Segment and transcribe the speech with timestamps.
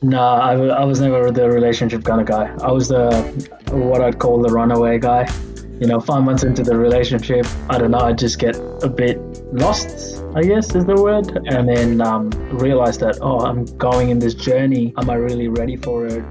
[0.00, 2.54] No, I, was never the relationship kind of guy.
[2.62, 3.10] I was the
[3.72, 5.28] what I'd call the runaway guy.
[5.80, 9.18] You know, five months into the relationship, I don't know, I just get a bit
[9.52, 14.20] lost, I guess is the word, and then um, realize that oh, I'm going in
[14.20, 14.92] this journey.
[14.98, 16.24] Am I really ready for it?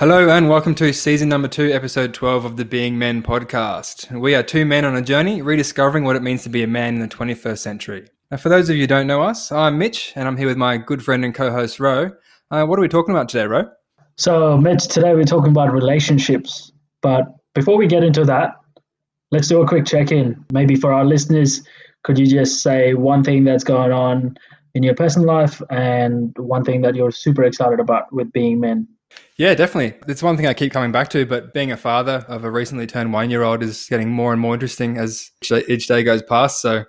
[0.00, 4.10] Hello and welcome to season number two, episode 12 of the Being Men podcast.
[4.10, 6.94] We are two men on a journey rediscovering what it means to be a man
[6.96, 8.08] in the 21st century.
[8.28, 10.56] Now, for those of you who don't know us, I'm Mitch and I'm here with
[10.56, 12.10] my good friend and co host, Ro.
[12.50, 13.70] Uh, what are we talking about today, Ro?
[14.16, 16.72] So, Mitch, today we're talking about relationships.
[17.00, 18.50] But before we get into that,
[19.30, 20.44] let's do a quick check in.
[20.52, 21.62] Maybe for our listeners,
[22.02, 24.36] could you just say one thing that's going on
[24.74, 28.88] in your personal life and one thing that you're super excited about with being men?
[29.36, 29.98] Yeah, definitely.
[30.06, 32.86] It's one thing I keep coming back to, but being a father of a recently
[32.86, 35.30] turned one year old is getting more and more interesting as
[35.68, 36.62] each day goes past.
[36.62, 36.84] So,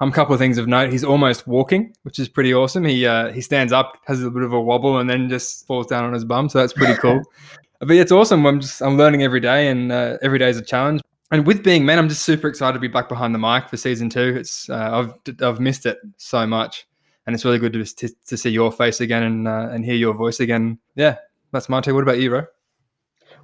[0.00, 0.90] um, a couple of things of note.
[0.90, 2.84] He's almost walking, which is pretty awesome.
[2.84, 5.86] He uh, he stands up, has a bit of a wobble, and then just falls
[5.86, 6.48] down on his bum.
[6.48, 7.22] So that's pretty cool.
[7.80, 8.46] but it's awesome.
[8.46, 11.00] I'm just I'm learning every day, and uh, every day is a challenge.
[11.30, 13.76] And with being men, I'm just super excited to be back behind the mic for
[13.76, 14.36] season two.
[14.36, 16.86] It's uh, I've I've missed it so much,
[17.26, 19.94] and it's really good to to, to see your face again and uh, and hear
[19.94, 20.78] your voice again.
[20.96, 21.16] Yeah,
[21.52, 21.94] that's take.
[21.94, 22.46] What about you, Ro?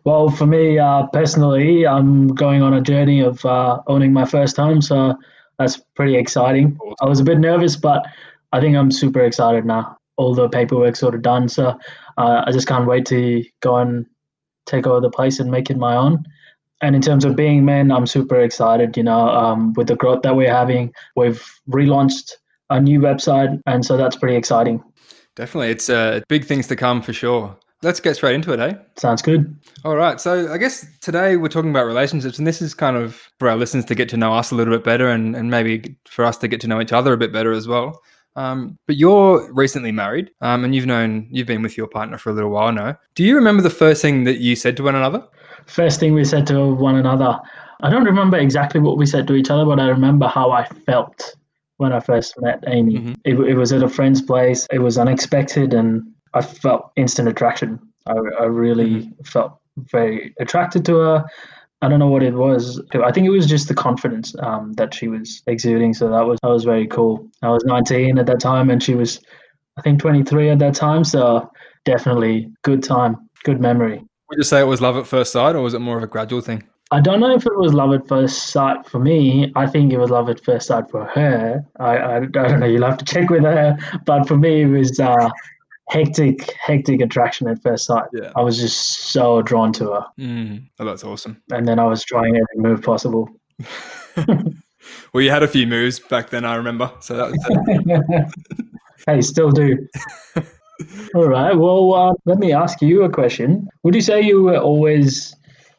[0.05, 4.57] Well, for me uh, personally, I'm going on a journey of uh, owning my first
[4.57, 5.17] home, so
[5.59, 6.79] that's pretty exciting.
[7.01, 8.07] I was a bit nervous, but
[8.53, 9.97] I think I'm super excited now.
[10.17, 11.79] All the paperwork sort of done, so
[12.19, 14.07] uh, I just can't wait to go and
[14.65, 16.25] take over the place and make it my own.
[16.83, 18.97] And in terms of being men, I'm super excited.
[18.97, 22.33] You know, um, with the growth that we're having, we've relaunched
[22.71, 24.83] a new website, and so that's pretty exciting.
[25.35, 27.57] Definitely, it's uh, big things to come for sure.
[27.83, 28.75] Let's get straight into it, eh?
[28.97, 29.55] Sounds good.
[29.85, 30.19] All right.
[30.19, 33.57] So I guess today we're talking about relationships, and this is kind of for our
[33.57, 36.39] listeners to get to know us a little bit better and, and maybe for us
[36.39, 38.01] to get to know each other a bit better as well.
[38.35, 42.31] Um, but you're recently married, um, and you've known you've been with your partner for
[42.31, 42.99] a little while now.
[43.15, 45.27] Do you remember the first thing that you said to one another?
[45.67, 47.39] First thing we said to one another.
[47.83, 50.65] I don't remember exactly what we said to each other, but I remember how I
[50.65, 51.35] felt
[51.79, 52.99] when I first met Amy.
[52.99, 53.13] Mm-hmm.
[53.25, 54.67] It, it was at a friend's place.
[54.73, 56.03] It was unexpected, and
[56.35, 57.81] I felt instant attraction.
[58.07, 59.23] I, I really mm-hmm.
[59.25, 61.25] felt very attracted to her.
[61.83, 62.81] I don't know what it was.
[62.95, 65.93] I think it was just the confidence um, that she was exuding.
[65.93, 67.29] So that was that was very cool.
[67.43, 69.21] I was 19 at that time, and she was,
[69.77, 71.05] I think, 23 at that time.
[71.05, 71.51] So
[71.85, 74.03] definitely good time, good memory.
[74.31, 76.09] Would you say it was love at first sight, or was it more of a
[76.09, 76.65] gradual thing?
[76.93, 79.53] I don't know if it was love at first sight for me.
[79.57, 81.65] I think it was love at first sight for her.
[81.81, 82.67] I, I, I don't know.
[82.67, 83.77] You'll have to check with her.
[84.05, 85.29] But for me, it was uh,
[85.89, 88.05] hectic, hectic attraction at first sight.
[88.13, 88.31] Yeah.
[88.37, 90.07] I was just so drawn to her.
[90.19, 90.69] Mm.
[90.79, 91.43] Oh, that's awesome.
[91.51, 93.29] And then I was trying every move possible.
[95.13, 96.91] well, you had a few moves back then, I remember.
[97.01, 98.33] So that was.
[99.07, 99.87] hey, still do.
[101.15, 101.57] All right.
[101.57, 103.69] Well, uh, let me ask you a question.
[103.83, 105.35] Would you say you were always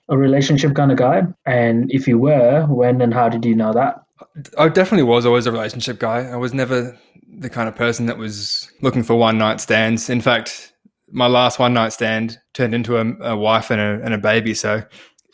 [0.09, 1.23] a relationship kind of guy?
[1.45, 4.03] And if you were, when and how did you know that?
[4.57, 6.27] I definitely was always a relationship guy.
[6.27, 6.97] I was never
[7.39, 10.09] the kind of person that was looking for one night stands.
[10.09, 10.73] In fact,
[11.11, 14.53] my last one night stand turned into a, a wife and a, and a baby.
[14.53, 14.83] So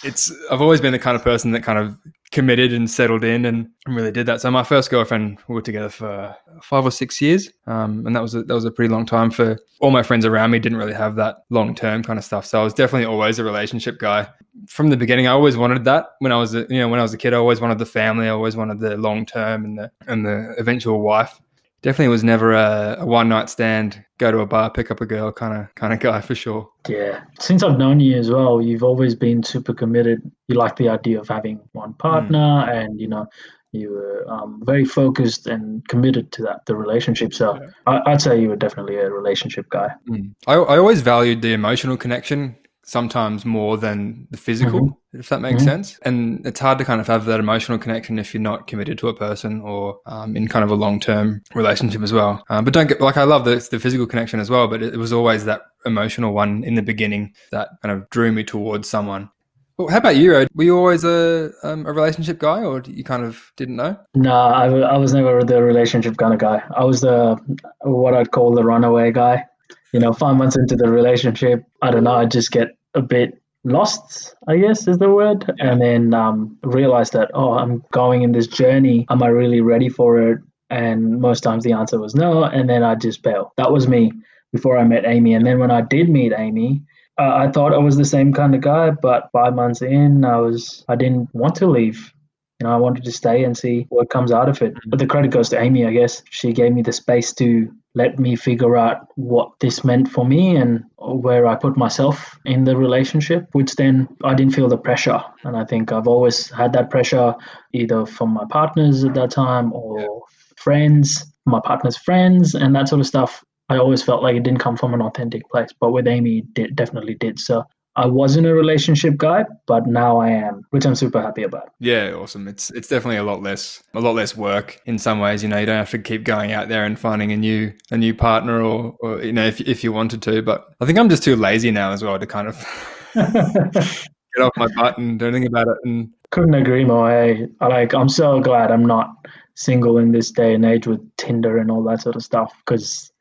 [0.03, 1.97] it's I've always been the kind of person that kind of
[2.33, 4.41] committed and settled in and really did that.
[4.41, 8.21] So my first girlfriend we were together for five or six years, um, and that
[8.21, 10.59] was a, that was a pretty long time for all my friends around me.
[10.59, 12.45] Didn't really have that long term kind of stuff.
[12.45, 14.27] So I was definitely always a relationship guy
[14.67, 15.27] from the beginning.
[15.27, 17.33] I always wanted that when I was a, you know when I was a kid.
[17.33, 18.25] I always wanted the family.
[18.25, 21.39] I always wanted the long term and the and the eventual wife
[21.83, 25.05] definitely was never a, a one night stand, go to a bar, pick up a
[25.05, 26.67] girl kind of kind of guy for sure.
[26.89, 30.19] Yeah, since I've known you as well, you've always been super committed.
[30.47, 32.73] You like the idea of having one partner, mm.
[32.73, 33.27] and you know.
[33.75, 37.33] You were um, very focused and committed to that the relationship.
[37.33, 37.69] So yeah.
[38.05, 39.89] I, would say you were definitely a relationship guy.
[40.07, 40.35] Mm.
[40.45, 42.55] I, I always valued the emotional connection
[42.85, 45.19] sometimes more than the physical, mm-hmm.
[45.19, 45.69] if that makes mm-hmm.
[45.69, 45.99] sense.
[46.03, 49.07] And it's hard to kind of have that emotional connection if you're not committed to
[49.07, 52.43] a person or um, in kind of a long term relationship as well.
[52.49, 54.93] Um, but don't get like I love the, the physical connection as well, but it,
[54.93, 58.89] it, was always that emotional one in the beginning that kind of drew me towards
[58.89, 59.29] someone.
[59.77, 60.47] Well, how about you?
[60.53, 63.97] Were you always a um, a relationship guy, or you kind of didn't know?
[64.13, 66.61] No, I, I was never the relationship kind of guy.
[66.75, 67.37] I was the
[67.81, 69.45] what I'd call the runaway guy
[69.93, 73.39] you know, five months into the relationship, I don't know, I just get a bit
[73.63, 78.31] lost, I guess is the word, and then um, realize that, oh, I'm going in
[78.31, 79.05] this journey.
[79.09, 80.39] Am I really ready for it?
[80.69, 82.43] And most times the answer was no.
[82.43, 83.53] And then I just bail.
[83.57, 84.11] That was me
[84.51, 85.33] before I met Amy.
[85.33, 86.81] And then when I did meet Amy,
[87.19, 90.37] uh, I thought I was the same kind of guy, but five months in, I
[90.37, 92.11] was I didn't want to leave
[92.59, 94.73] you know, I wanted to stay and see what comes out of it.
[94.75, 94.79] Mm.
[94.87, 96.23] But the credit goes to Amy, I guess.
[96.29, 100.55] She gave me the space to let me figure out what this meant for me
[100.55, 105.21] and where I put myself in the relationship, which then I didn't feel the pressure.
[105.43, 107.35] And I think I've always had that pressure
[107.73, 110.23] either from my partners at that time or
[110.55, 113.43] friends, my partner's friends, and that sort of stuff.
[113.69, 116.75] I always felt like it didn't come from an authentic place, but with Amy, it
[116.75, 117.39] definitely did.
[117.39, 117.63] So
[117.95, 121.73] I wasn't a relationship guy, but now I am, which I'm super happy about.
[121.79, 122.47] Yeah, awesome.
[122.47, 125.43] It's it's definitely a lot less a lot less work in some ways.
[125.43, 127.97] You know, you don't have to keep going out there and finding a new a
[127.97, 130.41] new partner, or, or you know, if if you wanted to.
[130.41, 132.57] But I think I'm just too lazy now as well to kind of
[133.13, 135.77] get off my butt and do anything about it.
[135.83, 137.11] And couldn't agree more.
[137.11, 139.13] Hey, like I'm so glad I'm not
[139.53, 143.11] single in this day and age with Tinder and all that sort of stuff because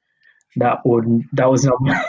[0.57, 1.79] that wouldn't that was not.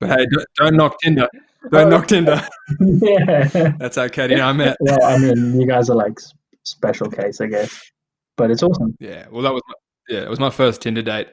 [0.00, 1.28] but hey, don't, don't knock Tinder.
[1.70, 2.46] Don't knock Tinder.
[2.80, 3.72] yeah.
[3.78, 4.76] That's how Katie and I met.
[4.80, 6.18] Well, I mean, you guys are like
[6.64, 7.90] special case, I guess.
[8.36, 8.96] But it's awesome.
[9.00, 9.26] Yeah.
[9.30, 9.74] Well, that was my,
[10.08, 11.28] yeah, it was my first Tinder date.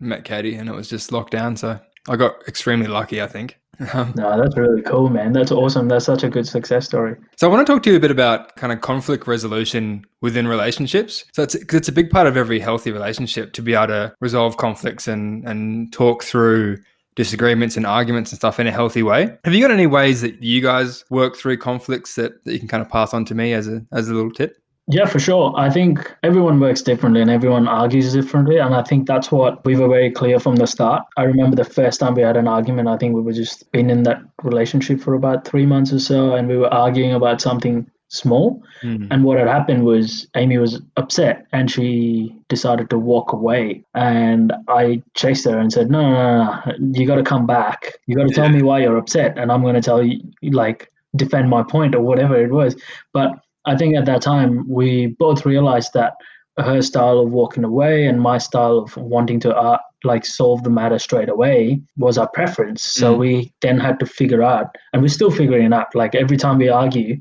[0.00, 3.20] Met Katie, and it was just locked down, so I got extremely lucky.
[3.20, 3.58] I think.
[3.94, 5.32] Um, no, that's really cool, man.
[5.32, 5.86] That's awesome.
[5.86, 7.14] That's such a good success story.
[7.36, 10.48] So I want to talk to you a bit about kind of conflict resolution within
[10.48, 11.24] relationships.
[11.32, 14.14] So it's cause it's a big part of every healthy relationship to be able to
[14.20, 16.78] resolve conflicts and and talk through
[17.18, 19.36] disagreements and arguments and stuff in a healthy way.
[19.44, 22.68] Have you got any ways that you guys work through conflicts that, that you can
[22.68, 24.56] kind of pass on to me as a as a little tip?
[24.86, 25.52] Yeah, for sure.
[25.56, 28.56] I think everyone works differently and everyone argues differently.
[28.58, 31.02] And I think that's what we were very clear from the start.
[31.16, 33.90] I remember the first time we had an argument, I think we were just been
[33.90, 37.90] in that relationship for about three months or so, and we were arguing about something
[38.08, 38.62] small.
[38.82, 39.06] Mm-hmm.
[39.10, 43.84] And what had happened was Amy was upset and she decided to walk away.
[43.94, 46.98] And I chased her and said, No, no, no, no.
[46.98, 47.94] you got to come back.
[48.06, 49.38] You got to tell me why you're upset.
[49.38, 50.20] And I'm going to tell you,
[50.50, 52.76] like, defend my point or whatever it was.
[53.12, 53.32] But
[53.64, 56.14] I think at that time, we both realized that
[56.58, 60.70] her style of walking away and my style of wanting to uh, like solve the
[60.70, 62.82] matter straight away was our preference.
[62.82, 63.18] So mm.
[63.18, 65.94] we then had to figure out, and we're still figuring it out.
[65.94, 67.20] Like every time we argue,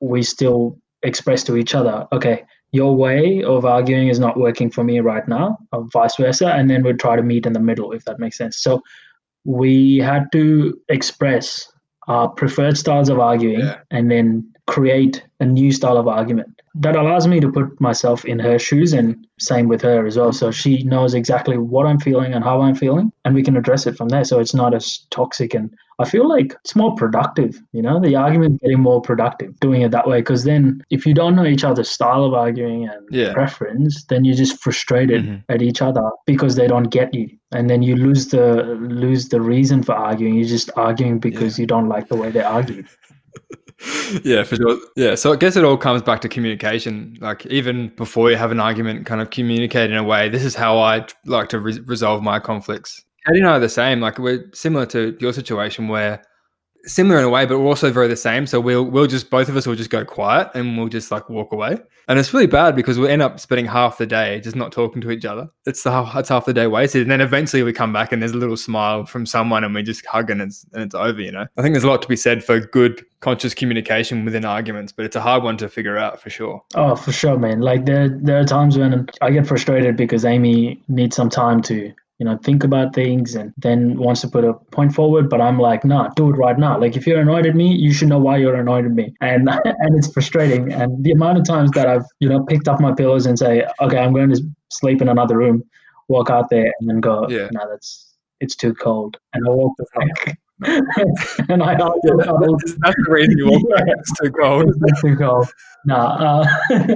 [0.00, 4.84] we still express to each other, okay, your way of arguing is not working for
[4.84, 6.48] me right now, or vice versa.
[6.48, 8.58] And then we'd try to meet in the middle, if that makes sense.
[8.58, 8.82] So
[9.44, 11.72] we had to express
[12.08, 13.78] our preferred styles of arguing yeah.
[13.90, 18.38] and then create a new style of argument that allows me to put myself in
[18.38, 22.34] her shoes and same with her as well so she knows exactly what i'm feeling
[22.34, 25.06] and how i'm feeling and we can address it from there so it's not as
[25.10, 29.58] toxic and i feel like it's more productive you know the argument getting more productive
[29.60, 32.88] doing it that way because then if you don't know each other's style of arguing
[32.88, 33.32] and yeah.
[33.32, 35.52] preference then you're just frustrated mm-hmm.
[35.52, 39.40] at each other because they don't get you and then you lose the lose the
[39.40, 41.62] reason for arguing you're just arguing because yeah.
[41.62, 42.84] you don't like the way they argue
[44.24, 44.78] yeah, for sure.
[44.96, 47.16] Yeah, so I guess it all comes back to communication.
[47.20, 50.28] Like even before you have an argument, kind of communicate in a way.
[50.28, 53.04] This is how I like to re- resolve my conflicts.
[53.26, 54.00] Katie and I are the same.
[54.00, 56.22] Like we're similar to your situation where
[56.86, 58.46] similar in a way, but we're also very the same.
[58.46, 61.28] So we'll we'll just both of us will just go quiet and we'll just like
[61.28, 61.78] walk away.
[62.08, 65.02] And it's really bad because we'll end up spending half the day just not talking
[65.02, 65.48] to each other.
[65.66, 67.02] It's the it's half the day wasted.
[67.02, 69.82] And then eventually we come back and there's a little smile from someone and we
[69.82, 71.46] just hug and it's and it's over, you know.
[71.56, 75.04] I think there's a lot to be said for good conscious communication within arguments, but
[75.04, 76.62] it's a hard one to figure out for sure.
[76.74, 77.60] Oh, for sure, man.
[77.60, 81.92] Like there there are times when I get frustrated because Amy needs some time to
[82.18, 85.28] you know, think about things and then wants to put a point forward.
[85.28, 86.80] But I'm like, nah, do it right now.
[86.80, 89.14] Like if you're annoyed at me, you should know why you're annoyed at me.
[89.20, 90.72] And and it's frustrating.
[90.72, 93.66] And the amount of times that I've, you know, picked up my pillows and say,
[93.80, 95.62] okay, I'm going to sleep in another room,
[96.08, 99.18] walk out there and then go, yeah, no, that's it's too cold.
[99.34, 100.38] And I walk back.
[100.62, 103.84] and I argue, that's the reason you back.
[103.86, 104.72] It's too cold.
[104.86, 105.48] It's too cold.
[105.84, 106.46] No, uh,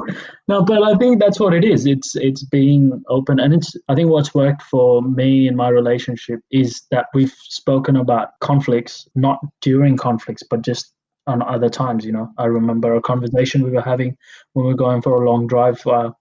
[0.49, 1.85] no, but I think that's what it is.
[1.85, 3.75] It's it's being open, and it's.
[3.89, 9.07] I think what's worked for me in my relationship is that we've spoken about conflicts,
[9.15, 10.95] not during conflicts, but just
[11.27, 12.05] on other times.
[12.05, 14.17] You know, I remember a conversation we were having
[14.55, 15.87] when we were going for a long drive.
[15.87, 16.13] Uh,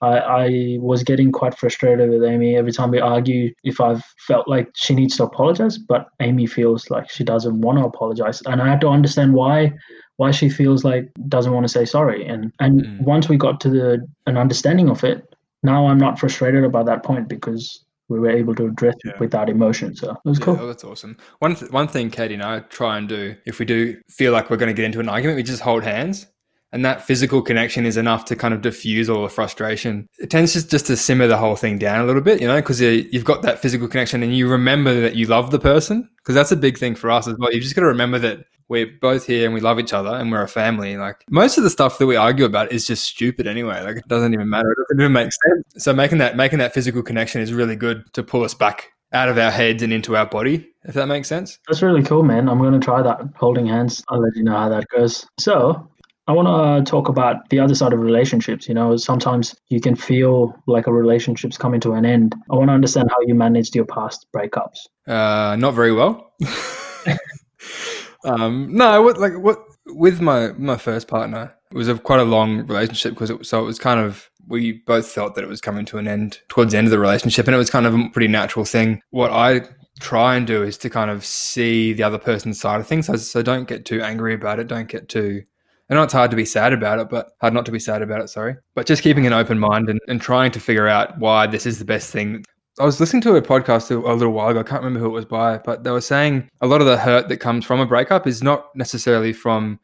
[0.00, 3.52] I, I was getting quite frustrated with Amy every time we argue.
[3.64, 7.78] If I've felt like she needs to apologize, but Amy feels like she doesn't want
[7.78, 9.72] to apologize, and I had to understand why
[10.16, 12.26] why she feels like doesn't want to say sorry.
[12.26, 13.00] And and mm.
[13.00, 17.02] once we got to the an understanding of it, now I'm not frustrated about that
[17.02, 19.12] point because we were able to address yeah.
[19.12, 19.94] it without emotion.
[19.94, 20.58] So it was yeah, cool.
[20.60, 21.16] Oh, that's awesome.
[21.40, 24.50] One th- one thing Katie and I try and do if we do feel like
[24.50, 26.26] we're going to get into an argument, we just hold hands.
[26.72, 30.06] And that physical connection is enough to kind of diffuse all the frustration.
[30.18, 32.80] It tends just, to simmer the whole thing down a little bit, you know, because
[32.80, 36.08] you've got that physical connection and you remember that you love the person.
[36.18, 37.52] Because that's a big thing for us as well.
[37.52, 40.30] You've just got to remember that we're both here and we love each other and
[40.30, 40.96] we're a family.
[40.96, 43.82] Like most of the stuff that we argue about is just stupid anyway.
[43.82, 44.70] Like it doesn't even matter.
[44.70, 45.84] It doesn't even make sense.
[45.84, 49.28] So making that making that physical connection is really good to pull us back out
[49.28, 51.58] of our heads and into our body, if that makes sense.
[51.66, 52.48] That's really cool, man.
[52.48, 54.04] I'm going to try that holding hands.
[54.08, 55.26] I'll let you know how that goes.
[55.38, 55.88] So,
[56.28, 58.68] I want to talk about the other side of relationships.
[58.68, 62.34] You know, sometimes you can feel like a relationship's coming to an end.
[62.50, 64.88] I want to understand how you managed your past breakups.
[65.06, 66.34] Uh, not very well.
[68.24, 72.24] um, no, what like what with my my first partner, it was a quite a
[72.24, 75.62] long relationship because it so it was kind of we both felt that it was
[75.62, 77.94] coming to an end towards the end of the relationship, and it was kind of
[77.94, 79.00] a pretty natural thing.
[79.10, 79.62] What I
[79.98, 83.16] try and do is to kind of see the other person's side of things, so,
[83.16, 84.66] so don't get too angry about it.
[84.66, 85.44] Don't get too
[85.90, 88.02] I know it's hard to be sad about it, but hard not to be sad
[88.02, 88.56] about it, sorry.
[88.74, 91.78] But just keeping an open mind and, and trying to figure out why this is
[91.78, 92.44] the best thing.
[92.78, 94.60] I was listening to a podcast a, little while ago.
[94.60, 96.96] I can't remember who it was by, but they were saying a lot of the
[96.96, 99.80] hurt that comes from a breakup is not necessarily from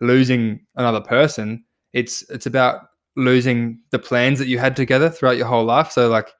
[0.00, 1.64] losing another person.
[1.92, 5.92] It's it's about losing the plans that you had together throughout your whole life.
[5.92, 6.30] So like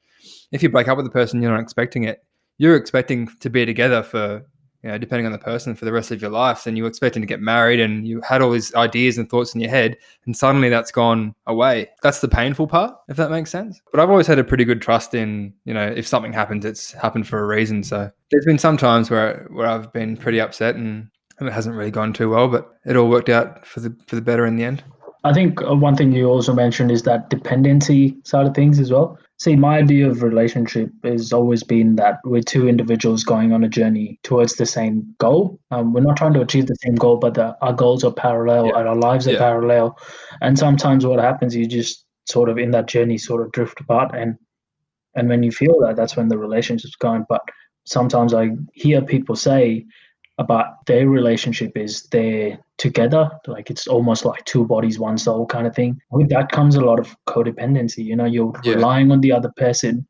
[0.51, 2.25] if you break up with a person, you're not expecting it.
[2.59, 4.45] You're expecting to be together for
[4.83, 7.23] you know, depending on the person for the rest of your life, and you're expecting
[7.23, 9.97] to get married and you had all these ideas and thoughts in your head,
[10.27, 11.89] and suddenly that's gone away.
[12.03, 13.81] That's the painful part, if that makes sense.
[13.91, 16.93] But I've always had a pretty good trust in, you know, if something happens, it's
[16.93, 17.83] happened for a reason.
[17.83, 21.09] So there's been some times where where I've been pretty upset and,
[21.39, 24.17] and it hasn't really gone too well, but it all worked out for the for
[24.17, 24.83] the better in the end.
[25.25, 28.91] I think uh, one thing you also mentioned is that dependency side of things as
[28.91, 29.19] well.
[29.43, 33.69] See, my idea of relationship has always been that we're two individuals going on a
[33.69, 35.59] journey towards the same goal.
[35.73, 38.67] Um, we're not trying to achieve the same goal, but the, our goals are parallel
[38.67, 38.79] yeah.
[38.79, 39.39] and our lives are yeah.
[39.39, 39.99] parallel.
[40.43, 44.15] And sometimes what happens, you just sort of in that journey sort of drift apart,
[44.15, 44.37] and
[45.17, 47.27] and when you feel that, that's when the relationship's going.
[47.29, 47.43] But
[47.83, 49.85] sometimes I hear people say
[50.39, 55.67] about their relationship is they're together like it's almost like two bodies one soul kind
[55.67, 58.75] of thing with that comes a lot of codependency you know you're yeah.
[58.75, 60.07] relying on the other person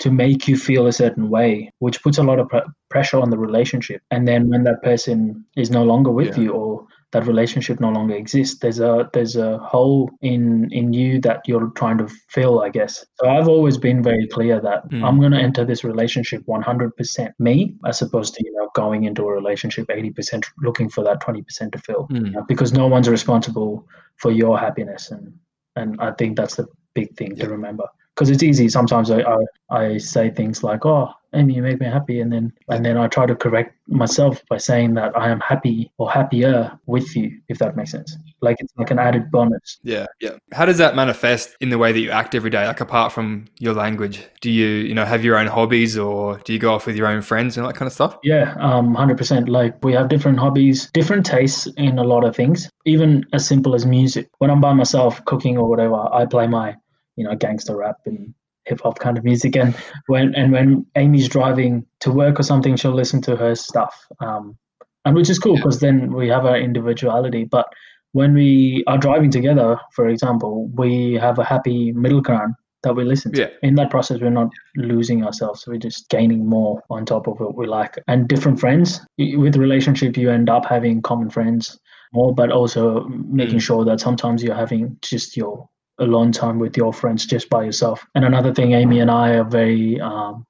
[0.00, 2.58] to make you feel a certain way which puts a lot of pr-
[2.90, 6.44] pressure on the relationship and then when that person is no longer with yeah.
[6.44, 11.20] you or that relationship no longer exists there's a there's a hole in in you
[11.20, 15.04] that you're trying to fill i guess so i've always been very clear that mm.
[15.06, 19.22] i'm going to enter this relationship 100% me as opposed to you know going into
[19.22, 22.26] a relationship 80% looking for that 20% to fill mm.
[22.26, 25.32] you know, because no one's responsible for your happiness and
[25.76, 27.44] and i think that's the big thing yeah.
[27.44, 29.36] to remember because it's easy sometimes I, I,
[29.70, 32.20] I say things like oh amy you make me happy.
[32.20, 35.92] And then and then i try to correct myself by saying that i am happy
[35.98, 38.16] or happier with you if that makes sense.
[38.40, 39.78] Like it's like an added bonus.
[39.82, 40.36] Yeah yeah.
[40.52, 42.66] How does that manifest in the way that you act every day?
[42.66, 46.52] Like apart from your language do you you know have your own hobbies or do
[46.52, 48.18] you go off with your own friends and that kind of stuff?
[48.22, 52.70] Yeah um 100% like we have different hobbies different tastes in a lot of things
[52.84, 54.28] even as simple as music.
[54.38, 56.74] When i'm by myself cooking or whatever i play my
[57.16, 58.34] you know gangster rap and
[58.66, 59.56] hip hop kind of music.
[59.56, 59.74] And
[60.06, 64.56] when and when Amy's driving to work or something, she'll listen to her stuff, um,
[65.04, 65.90] and which is cool because yeah.
[65.90, 67.44] then we have our individuality.
[67.44, 67.66] But
[68.12, 73.04] when we are driving together, for example, we have a happy middle ground that we
[73.04, 73.42] listen to.
[73.42, 73.48] Yeah.
[73.62, 75.64] In that process, we're not losing ourselves.
[75.66, 77.98] We're just gaining more on top of what we like.
[78.08, 79.00] And different friends.
[79.18, 81.78] With relationship, you end up having common friends
[82.12, 83.62] more, but also making mm.
[83.62, 85.68] sure that sometimes you're having just your
[86.02, 88.06] alone time with your friends just by yourself.
[88.14, 90.46] And another thing Amy and I are very um,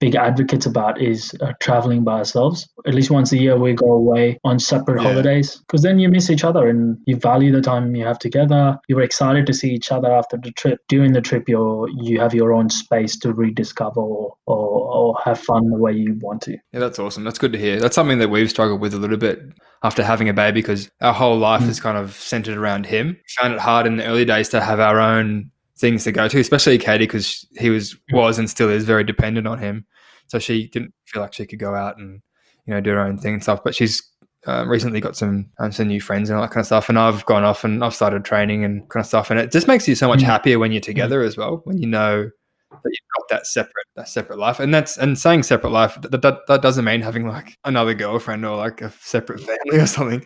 [0.00, 2.68] big advocates about is uh, traveling by ourselves.
[2.86, 5.08] At least once a year, we go away on separate yeah.
[5.08, 8.78] holidays because then you miss each other and you value the time you have together.
[8.88, 10.80] You're excited to see each other after the trip.
[10.88, 15.40] During the trip, you you have your own space to rediscover or, or, or have
[15.40, 16.52] fun the way you want to.
[16.72, 17.24] Yeah, that's awesome.
[17.24, 17.80] That's good to hear.
[17.80, 19.40] That's something that we've struggled with a little bit
[19.82, 21.68] after having a baby because our whole life mm.
[21.68, 23.08] is kind of centered around him.
[23.08, 26.28] We found it hard in the early days to have our own things to go
[26.28, 29.86] to, especially Katie, because he was was and still is very dependent on him.
[30.26, 32.20] So she didn't feel like she could go out and
[32.66, 33.60] you know do her own thing and stuff.
[33.64, 34.02] But she's
[34.46, 36.88] uh, recently got some um, some new friends and all that kind of stuff.
[36.88, 39.30] And I've gone off and I've started training and kind of stuff.
[39.30, 40.24] And it just makes you so much mm.
[40.24, 41.60] happier when you're together as well.
[41.64, 42.28] When you know
[42.70, 44.60] that you've got that separate that separate life.
[44.60, 48.44] And that's and saying separate life that, that that doesn't mean having like another girlfriend
[48.44, 50.24] or like a separate family or something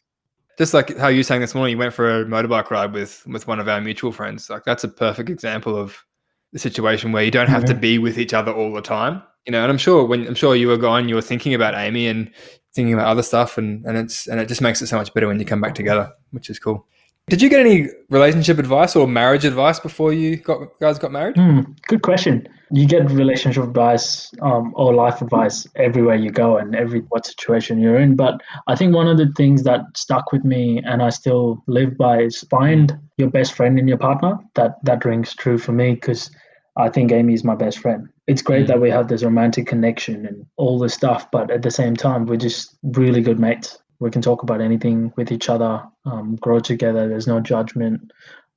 [0.58, 3.24] just like how you were saying this morning, you went for a motorbike ride with
[3.26, 4.50] with one of our mutual friends.
[4.50, 6.04] Like that's a perfect example of
[6.52, 9.22] the situation where you don't have to be with each other all the time.
[9.46, 11.74] You know, and I'm sure when I'm sure you were gone, you were thinking about
[11.74, 12.30] Amy and
[12.74, 15.26] thinking about other stuff, and and it's and it just makes it so much better
[15.26, 16.86] when you come back together, which is cool.
[17.28, 21.36] Did you get any relationship advice or marriage advice before you got guys got married?
[21.36, 22.48] Mm, good question.
[22.72, 27.78] You get relationship advice um, or life advice everywhere you go and every what situation
[27.78, 28.16] you're in.
[28.16, 31.96] But I think one of the things that stuck with me and I still live
[31.96, 34.36] by is find your best friend in your partner.
[34.54, 36.28] That that rings true for me because
[36.76, 38.08] I think Amy is my best friend.
[38.26, 38.68] It's great mm.
[38.68, 42.26] that we have this romantic connection and all this stuff, but at the same time,
[42.26, 46.58] we're just really good mates we can talk about anything with each other, um, grow
[46.58, 47.08] together.
[47.08, 48.12] There's no judgment.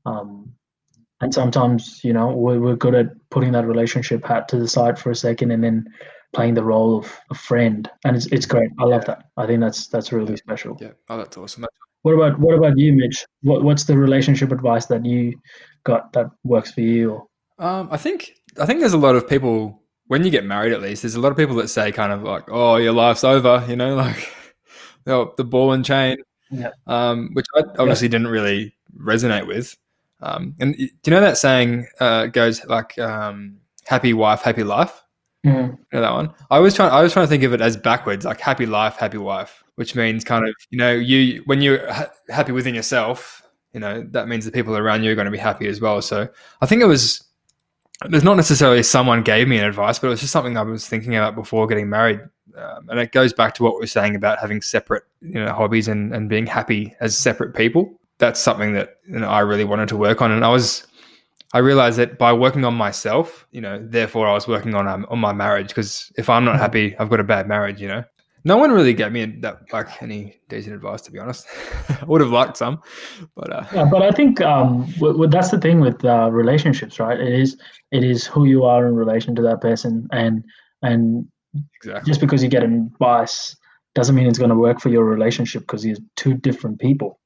[0.06, 0.54] Um,
[1.22, 4.98] and sometimes, you know, we're, we're good at putting that relationship hat to the side
[4.98, 5.86] for a second and then
[6.34, 7.90] playing the role of a friend.
[8.04, 8.70] And it's, it's great.
[8.80, 9.26] I love that.
[9.38, 10.78] I think that's that's really special.
[10.82, 10.92] Yeah.
[11.10, 11.66] Oh, that's awesome.
[12.02, 13.26] What about what about you, Mitch?
[13.42, 15.34] What what's the relationship advice that you
[15.84, 17.28] got that works for you?
[17.58, 20.74] Um, I think I think there's a lot of people when you get married.
[20.74, 23.24] At least there's a lot of people that say kind of like, "Oh, your life's
[23.24, 24.35] over," you know, like
[25.06, 26.18] the, the ball and chain,
[26.52, 26.72] yeah.
[26.88, 28.12] um, which I obviously yeah.
[28.12, 29.76] didn't really resonate with.
[30.22, 35.04] Um, and do you know that saying uh, goes like um, "happy wife, happy life"?
[35.46, 35.72] Mm.
[35.72, 36.34] You know that one?
[36.50, 36.92] I was trying.
[36.92, 39.96] I was trying to think of it as backwards, like "happy life, happy wife," which
[39.96, 43.44] means kind of you know you when you're ha- happy within yourself,
[43.74, 46.02] you know that means the people around you are going to be happy as well.
[46.02, 46.28] So
[46.62, 47.22] I think it was.
[48.10, 50.86] There's not necessarily someone gave me an advice, but it was just something I was
[50.86, 52.20] thinking about before getting married
[52.58, 55.54] um, and it goes back to what we were saying about having separate you know
[55.54, 58.00] hobbies and, and being happy as separate people.
[58.18, 60.32] That's something that you know, i really wanted to work on.
[60.32, 60.88] And i was
[61.54, 65.06] i realized that by working on myself you know therefore i was working on um,
[65.10, 66.62] on my marriage because if i'm not mm-hmm.
[66.62, 68.04] happy i've got a bad marriage you know?
[68.48, 71.48] No one really gave me that like any decent advice to be honest.
[71.90, 72.82] I would have liked some
[73.36, 77.00] but uh, yeah, but i think um w- w- that's the thing with uh, relationships
[77.00, 77.20] right?
[77.20, 77.58] It is
[77.92, 80.44] it is who you are in relation to that person and
[80.84, 81.28] and
[81.78, 82.10] Exactly.
[82.10, 83.56] Just because you get advice
[83.94, 87.20] doesn't mean it's going to work for your relationship because you're two different people.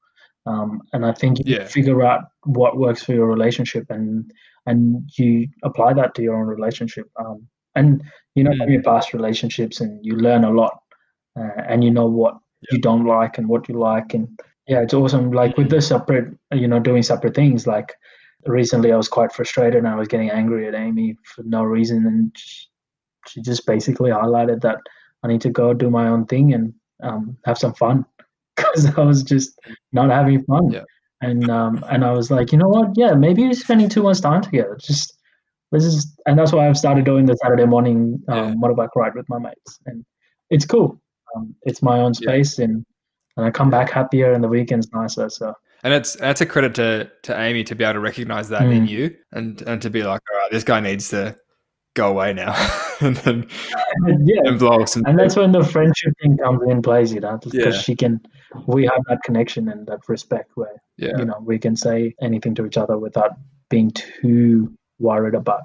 [0.46, 1.66] Um, and I think you yeah.
[1.66, 4.30] figure out what works for your relationship and
[4.66, 7.10] and you apply that to your own relationship.
[7.18, 8.02] Um, and
[8.34, 8.58] you know mm.
[8.58, 10.78] from your past relationships, and you learn a lot,
[11.38, 12.76] uh, and you know what yeah.
[12.76, 14.28] you don't like and what you like, and
[14.66, 15.30] yeah, it's awesome.
[15.30, 17.66] Like with the separate, you know, doing separate things.
[17.66, 17.94] Like
[18.46, 22.06] recently, I was quite frustrated and I was getting angry at Amy for no reason,
[22.06, 22.66] and she
[23.42, 24.78] just basically highlighted that
[25.22, 28.04] I need to go do my own thing and um, have some fun
[28.56, 29.58] because I was just
[29.92, 30.70] not having fun.
[30.70, 30.84] Yeah.
[31.22, 32.92] And um, and I was like, you know what?
[32.94, 34.78] Yeah, maybe we're spending too much time together.
[34.80, 35.18] Just
[35.70, 38.54] this is, and that's why I've started doing the Saturday morning um, yeah.
[38.54, 40.02] motorbike ride with my mates, and
[40.48, 41.00] it's cool.
[41.36, 42.64] Um, it's my own space, yeah.
[42.64, 42.86] and
[43.36, 45.28] and I come back happier, and the weekend's nicer.
[45.28, 48.62] So and it's that's a credit to to Amy to be able to recognize that
[48.62, 48.74] mm.
[48.74, 51.36] in you, and and to be like, all right, this guy needs to
[51.94, 52.54] go away now.
[53.00, 53.46] and then
[54.24, 57.38] yeah, and blow some and that's when the friendship thing comes in plays you know,
[57.38, 57.80] because yeah.
[57.80, 58.20] she can,
[58.66, 61.16] we have that connection and that respect where, yeah.
[61.18, 63.32] you know, we can say anything to each other without
[63.68, 65.62] being too worried about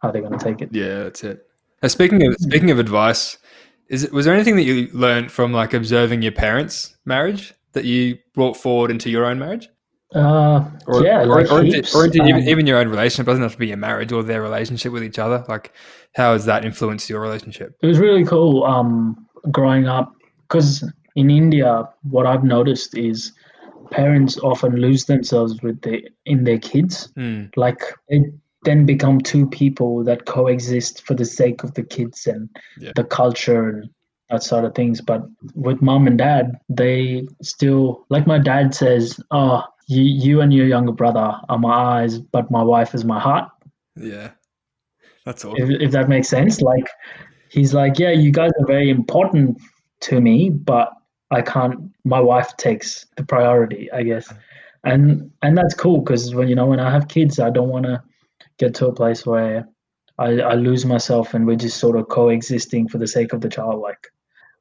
[0.00, 0.70] how they're going to take it.
[0.72, 1.46] Yeah, that's it.
[1.82, 3.38] Now, speaking of speaking of advice,
[3.88, 7.84] is it was there anything that you learned from like observing your parents' marriage that
[7.84, 9.68] you brought forward into your own marriage?
[10.14, 13.42] Uh, or, yeah, or, like or, or even, um, even your own relationship it doesn't
[13.42, 15.44] have to be your marriage or their relationship with each other.
[15.48, 15.72] Like,
[16.16, 17.76] how has that influenced your relationship?
[17.80, 20.12] It was really cool um, growing up
[20.48, 23.32] because in India, what I've noticed is
[23.90, 27.12] parents often lose themselves with the in their kids.
[27.16, 27.50] Mm.
[27.56, 28.24] Like they
[28.64, 32.92] then become two people that coexist for the sake of the kids and yeah.
[32.94, 33.90] the culture and
[34.28, 35.00] that sort of things.
[35.00, 35.22] But
[35.54, 40.66] with mom and dad, they still like my dad says, "Oh, you, you and your
[40.66, 43.50] younger brother are my eyes, but my wife is my heart.
[43.96, 44.30] Yeah,
[45.26, 45.54] that's all.
[45.56, 46.88] If, if that makes sense, like
[47.48, 49.60] he's like, yeah, you guys are very important
[50.02, 50.92] to me, but
[51.32, 51.90] I can't.
[52.04, 54.32] My wife takes the priority, I guess,
[54.84, 57.86] and and that's cool because when you know when I have kids, I don't want
[57.86, 58.00] to
[58.58, 59.66] get to a place where
[60.18, 63.48] I, I lose myself and we're just sort of coexisting for the sake of the
[63.48, 63.80] child.
[63.80, 64.06] Like,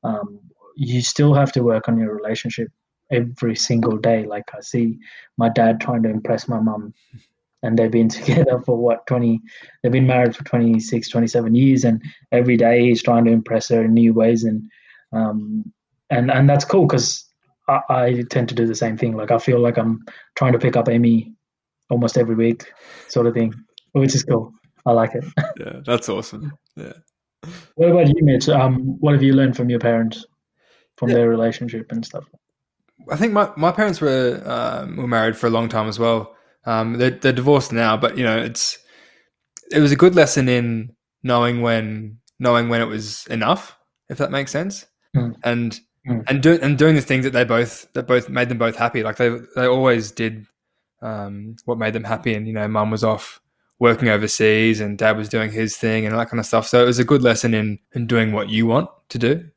[0.03, 0.39] um,
[0.75, 2.69] you still have to work on your relationship
[3.12, 4.26] every single day.
[4.26, 4.98] Like I see
[5.38, 6.93] my dad trying to impress my mum
[7.63, 9.41] and they've been together for what 20
[9.82, 13.84] they've been married for 26 27 years and every day he's trying to impress her
[13.84, 14.69] in new ways and
[15.13, 15.63] um
[16.10, 17.26] and and that's cool because
[17.67, 19.15] I, I tend to do the same thing.
[19.15, 20.04] Like i feel like i'm
[20.36, 21.34] trying to pick up amy
[21.89, 22.72] almost every week
[23.08, 23.54] sort of thing
[23.93, 24.54] which is cool.
[24.86, 25.26] I like it.
[25.60, 26.54] Yeah that's awesome.
[26.76, 26.93] Yeah.
[27.76, 28.50] What about you mitch?
[28.50, 30.26] Um what have you learned from your parents
[30.98, 31.15] from yeah.
[31.15, 32.26] their relationship and stuff
[33.12, 36.36] I think my, my parents were um, were married for a long time as well.
[36.65, 38.78] Um, they're, they're divorced now, but you know it's
[39.72, 40.93] it was a good lesson in
[41.24, 43.78] knowing when knowing when it was enough,
[44.10, 44.86] if that makes sense.
[45.15, 45.36] Mm.
[45.43, 46.24] And Mm.
[46.28, 49.04] and doing and doing the things that they both that both made them both happy.
[49.04, 50.45] Like they they always did
[51.02, 52.34] um, what made them happy.
[52.34, 53.41] And you know, mum was off
[53.80, 56.67] working overseas, and dad was doing his thing, and that kind of stuff.
[56.67, 59.50] So it was a good lesson in in doing what you want to do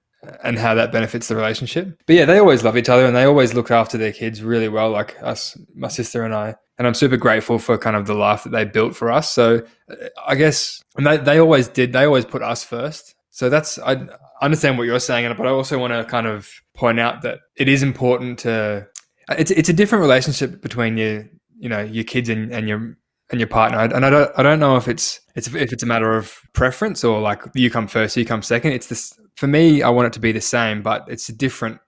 [0.44, 2.00] and how that benefits the relationship.
[2.06, 4.68] But yeah, they always love each other and they always look after their kids really
[4.68, 6.54] well, like us, my sister and I.
[6.78, 9.30] And I'm super grateful for kind of the life that they built for us.
[9.30, 9.94] So uh,
[10.26, 13.14] I guess, and they, they always did, they always put us first.
[13.30, 14.06] So that's, I
[14.40, 17.68] understand what you're saying, but I also want to kind of point out that it
[17.68, 18.86] is important to,
[19.30, 22.96] it's, it's a different relationship between your, you know, your kids and, and your,
[23.30, 23.78] and your partner.
[23.78, 27.04] And I don't, I don't know if it's, it's, if it's a matter of preference
[27.04, 28.72] or like you come first, you come second.
[28.72, 31.78] It's this, for me, I want it to be the same, but it's a different.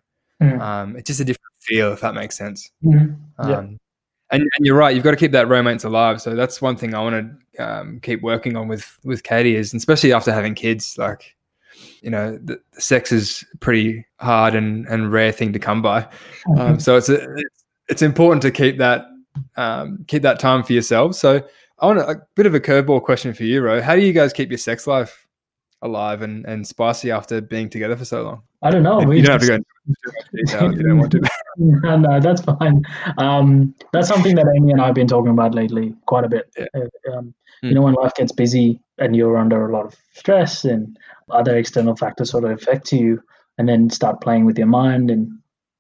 [0.42, 0.60] Mm.
[0.60, 2.70] Um, it's just a different feel, if that makes sense.
[2.84, 3.16] Mhm.
[3.38, 3.78] Um,
[4.30, 4.94] and, and you're right.
[4.94, 6.20] You've got to keep that romance alive.
[6.20, 9.72] So that's one thing I want to um, keep working on with with Katie is,
[9.74, 10.96] especially after having kids.
[10.98, 11.36] Like,
[12.02, 16.08] you know, the, the sex is pretty hard and and rare thing to come by.
[16.58, 19.06] Um, so it's a, it's it's important to keep that
[19.56, 21.18] um, keep that time for yourselves.
[21.18, 21.46] So
[21.78, 23.80] I want a, a bit of a curveball question for you, Ro.
[23.80, 25.23] How do you guys keep your sex life
[25.84, 28.42] alive and, and spicy after being together for so long?
[28.62, 28.98] I don't know.
[28.98, 31.20] we you don't have to go into too much detail if you don't want to.
[31.58, 32.82] no, no, that's fine.
[33.18, 36.50] Um, that's something that Amy and I have been talking about lately quite a bit.
[36.58, 36.66] Yeah.
[36.74, 37.68] Uh, Um, Mm.
[37.68, 40.98] You know, when life gets busy and you're under a lot of stress and
[41.30, 43.22] other external factors sort of affect you,
[43.56, 45.30] and then start playing with your mind and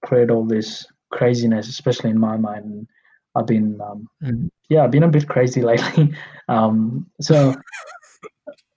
[0.02, 2.64] create all this craziness, especially in my mind.
[2.64, 2.86] And
[3.34, 4.48] I've been, um, Mm.
[4.70, 6.14] yeah, I've been a bit crazy lately.
[6.48, 7.54] um, so,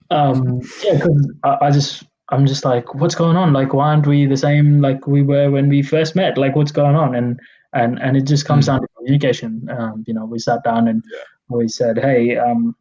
[0.09, 3.53] um, yeah, because I, I just I'm just like, what's going on?
[3.53, 6.37] Like, why aren't we the same like we were when we first met?
[6.37, 7.15] Like, what's going on?
[7.15, 7.39] And
[7.73, 8.67] and and it just comes Mm.
[8.67, 9.67] down to communication.
[9.69, 11.57] Um, you know, we sat down and Yeah.
[11.57, 12.75] we said, hey, um,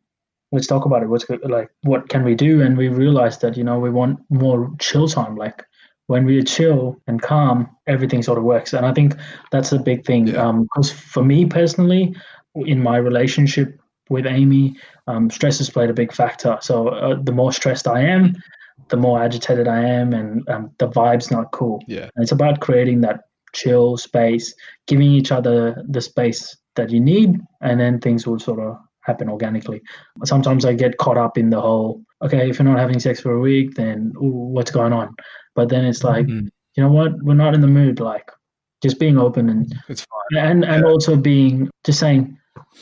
[0.53, 1.09] let's talk about it.
[1.09, 2.63] What's like, what can we do?
[2.63, 5.37] And we realized that you know we want more chill time.
[5.37, 5.65] Like
[6.09, 8.73] when we are chill and calm, everything sort of works.
[8.73, 9.15] And I think
[9.51, 10.29] that's a big thing.
[10.29, 10.53] Yeah.
[10.53, 12.15] Because for me personally,
[12.55, 16.59] in my relationship with Amy, um, stress has played a big factor.
[16.61, 18.35] So uh, the more stressed I am,
[18.89, 21.83] the more agitated I am, and um, the vibe's not cool.
[21.89, 22.09] Yeah.
[22.15, 23.21] And it's about creating that
[23.53, 24.55] chill space,
[24.87, 29.29] giving each other the space that you need, and then things will sort of happen
[29.29, 29.81] organically.
[30.25, 33.33] Sometimes I get caught up in the whole, okay, if you're not having sex for
[33.33, 35.15] a week, then ooh, what's going on?
[35.55, 36.49] But then it's like, Mm.
[36.77, 37.13] you know what?
[37.23, 37.99] We're not in the mood.
[38.01, 38.31] Like,
[38.83, 40.45] just being open and It's fine.
[40.47, 42.37] and and also being just saying,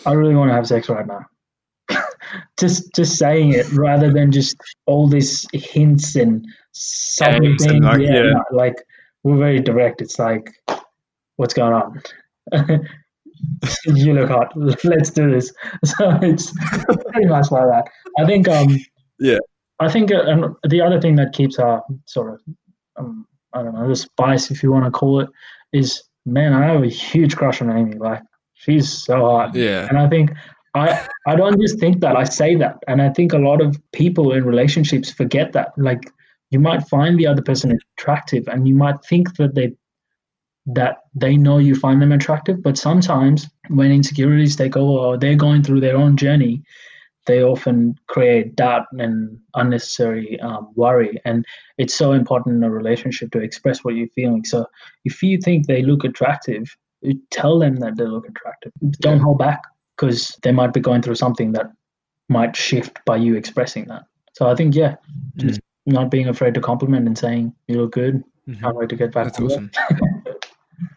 [0.07, 1.25] I really want to have sex right now.
[2.59, 4.57] just just saying it rather than just
[4.87, 7.85] all these hints and subtle things.
[7.85, 8.23] like, yeah, yeah.
[8.33, 8.77] no, like
[9.23, 10.01] we're very direct.
[10.01, 10.51] It's like,
[11.37, 12.03] what's going on?
[13.87, 14.53] you look hot.
[14.85, 15.53] Let's do this.
[15.85, 16.53] So it's
[17.11, 17.85] pretty much like that.
[18.19, 18.49] I think.
[18.49, 18.79] Um,
[19.19, 19.39] Yeah.
[19.81, 22.41] I think, uh, and the other thing that keeps our sort of,
[22.97, 25.29] um, I don't know, the spice, if you want to call it,
[25.73, 27.97] is man, I have a huge crush on Amy.
[27.97, 28.23] Like
[28.65, 29.87] she's so hot, Yeah.
[29.89, 30.31] and I think
[30.75, 33.77] I I don't just think that I say that, and I think a lot of
[33.93, 35.69] people in relationships forget that.
[35.77, 36.03] Like
[36.51, 39.73] you might find the other person attractive, and you might think that they
[40.67, 45.37] that they know you find them attractive, but sometimes when insecurities take over or they're
[45.37, 46.63] going through their own journey,
[47.27, 51.21] they often create doubt and unnecessary um, worry.
[51.25, 51.45] And
[51.77, 54.45] it's so important in a relationship to express what you're feeling.
[54.45, 54.67] So
[55.05, 56.65] if you think they look attractive,
[57.31, 58.73] tell them that they look attractive.
[59.01, 59.23] Don't Yeah.
[59.23, 59.63] hold back
[59.97, 61.71] because they might be going through something that
[62.29, 64.03] might shift by you expressing that.
[64.33, 64.97] So I think, yeah,
[65.37, 68.23] just not being afraid to compliment and saying you look good.
[68.49, 68.61] Mhm.
[68.61, 69.71] Can't wait to get back That's to awesome.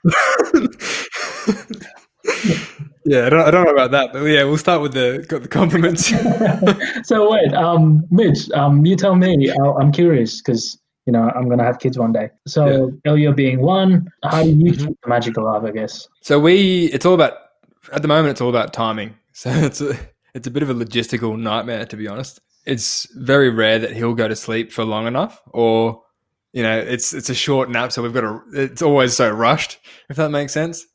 [3.06, 5.41] yeah, I don't, I don't know about that, but yeah, we'll start with the got
[5.43, 6.12] the compliments.
[7.08, 9.50] so wait, um, Mitch, um, you tell me.
[9.50, 12.30] I, I'm curious because you know I'm gonna have kids one day.
[12.46, 14.88] So Elio being one, how do you Mhm.
[14.88, 15.63] keep the magic alive?
[15.65, 16.08] I guess.
[16.22, 17.34] so we, it's all about
[17.93, 18.32] at the moment.
[18.32, 19.15] It's all about timing.
[19.38, 19.96] So it's a,
[20.34, 22.39] it's a bit of a logistical nightmare to be honest.
[22.65, 26.02] It's very rare that he'll go to sleep for long enough, or
[26.54, 28.41] you know, it's it's a short nap, so we've got to.
[28.54, 29.78] It's always so rushed,
[30.10, 30.86] if that makes sense.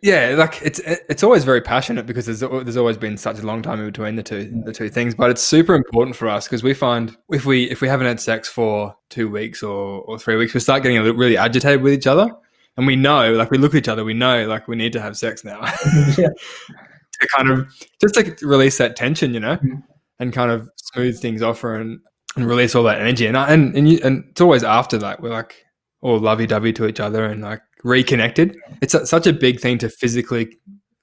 [0.00, 3.62] Yeah, like it's it's always very passionate because there's there's always been such a long
[3.62, 6.62] time in between the two the two things, but it's super important for us because
[6.62, 10.36] we find if we if we haven't had sex for two weeks or or three
[10.36, 12.30] weeks, we start getting a little, really agitated with each other,
[12.76, 15.00] and we know, like we look at each other, we know, like we need to
[15.00, 15.60] have sex now
[16.16, 16.28] yeah.
[16.28, 17.66] to kind of
[18.00, 19.82] just to release that tension, you know, Mhm.
[20.20, 21.98] and kind of smooth things off and
[22.36, 23.26] and release all that energy.
[23.26, 25.64] And I, and and, you, and it's always after that we're like
[26.00, 28.56] all lovey dovey to each other and like reconnected.
[28.82, 30.58] It's a, such a big thing to physically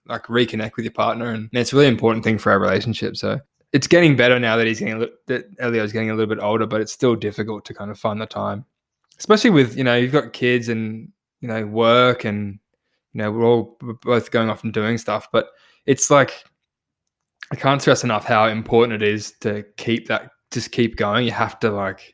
[0.08, 3.18] like reconnect with your partner, and it's a really important thing for our relationship.
[3.18, 3.40] So.
[3.74, 6.42] It's getting better now that he's getting a li- that Elio's getting a little bit
[6.42, 8.64] older, but it's still difficult to kind of find the time
[9.18, 11.10] especially with you know you've got kids and
[11.42, 12.60] you know work and
[13.14, 15.50] you know we're all we're both going off and doing stuff, but
[15.86, 16.44] it's like
[17.52, 21.26] I can't stress enough how important it is to keep that just keep going.
[21.26, 22.14] You have to like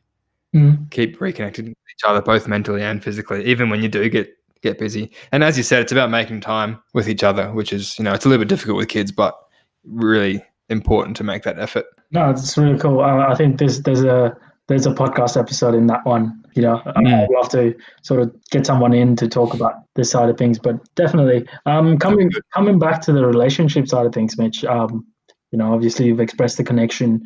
[0.53, 0.91] Mm.
[0.91, 4.29] keep reconnecting with each other, both mentally and physically, even when you do get
[4.61, 5.11] get busy.
[5.31, 8.13] And as you said, it's about making time with each other, which is you know
[8.13, 9.37] it's a little bit difficult with kids, but
[9.83, 11.85] really important to make that effort.
[12.11, 13.01] No, it's really cool.
[13.01, 14.35] Uh, I think there's there's a
[14.67, 16.37] there's a podcast episode in that one.
[16.53, 17.23] You know, Mm.
[17.23, 17.73] I'd love to
[18.03, 20.59] sort of get someone in to talk about this side of things.
[20.59, 24.63] But definitely, um, coming coming back to the relationship side of things, Mitch.
[24.65, 25.05] Um,
[25.51, 27.21] you know, obviously you've expressed the connection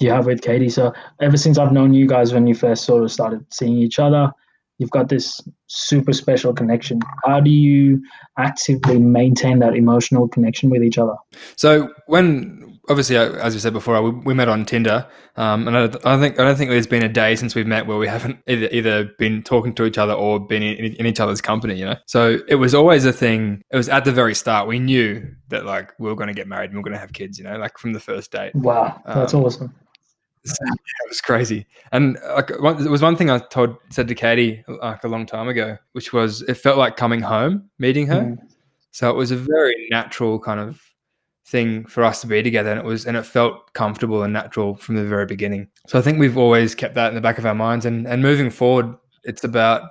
[0.00, 0.68] you have with Katie.
[0.68, 3.98] So ever since I've known you guys, when you first sort of started seeing each
[3.98, 4.32] other,
[4.78, 7.00] you've got this super special connection.
[7.24, 8.02] How do you
[8.38, 11.14] actively maintain that emotional connection with each other?
[11.56, 15.84] So when obviously, as we said before, we, we met on Tinder, um, and I,
[16.04, 18.38] I think I don't think there's been a day since we've met where we haven't
[18.48, 21.78] either, either been talking to each other or been in, in each other's company.
[21.78, 23.62] You know, so it was always a thing.
[23.70, 24.66] It was at the very start.
[24.66, 26.98] We knew that like we were going to get married and we are going to
[26.98, 27.38] have kids.
[27.38, 28.54] You know, like from the first date.
[28.54, 29.74] Wow, that's Um, awesome.
[30.44, 31.66] it was crazy.
[31.92, 35.26] And like one, there was one thing I told said to Katie like a long
[35.26, 38.22] time ago, which was it felt like coming home, meeting her.
[38.22, 38.38] Mm.
[38.90, 40.82] So it was a very natural kind of
[41.46, 44.76] thing for us to be together, and it was and it felt comfortable and natural
[44.76, 45.68] from the very beginning.
[45.86, 48.22] So I think we've always kept that in the back of our minds, and and
[48.22, 49.90] moving forward, it's about